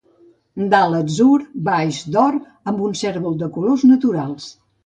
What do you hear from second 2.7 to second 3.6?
amb un cérvol de